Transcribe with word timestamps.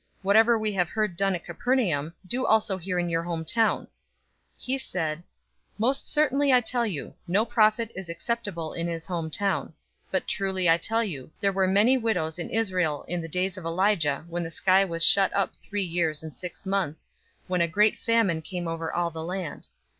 Whatever 0.23 0.57
we 0.57 0.73
have 0.73 0.89
heard 0.89 1.15
done 1.15 1.35
at 1.35 1.45
Capernaum, 1.45 2.15
do 2.25 2.43
also 2.43 2.75
here 2.79 2.97
in 2.97 3.07
your 3.07 3.21
hometown.'" 3.21 3.83
004:024 3.85 3.87
He 4.57 4.77
said, 4.79 5.23
"Most 5.77 6.11
certainly 6.11 6.51
I 6.51 6.59
tell 6.59 6.87
you, 6.87 7.13
no 7.27 7.45
prophet 7.45 7.91
is 7.93 8.09
acceptable 8.09 8.73
in 8.73 8.87
his 8.87 9.05
hometown. 9.05 9.65
004:025 9.67 9.71
But 10.09 10.27
truly 10.27 10.67
I 10.67 10.77
tell 10.79 11.03
you, 11.03 11.29
there 11.39 11.53
were 11.53 11.67
many 11.67 11.99
widows 11.99 12.39
in 12.39 12.49
Israel 12.49 13.05
in 13.07 13.21
the 13.21 13.27
days 13.29 13.59
of 13.59 13.65
Elijah, 13.65 14.25
when 14.27 14.41
the 14.41 14.49
sky 14.49 14.83
was 14.83 15.03
shut 15.05 15.31
up 15.35 15.55
three 15.57 15.83
years 15.83 16.23
and 16.23 16.35
six 16.35 16.65
months, 16.65 17.07
when 17.45 17.61
a 17.61 17.67
great 17.67 17.99
famine 17.99 18.41
came 18.41 18.67
over 18.67 18.91
all 18.91 19.11
the 19.11 19.23
land. 19.23 19.67